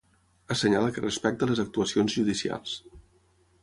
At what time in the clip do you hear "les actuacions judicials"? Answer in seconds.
1.53-2.79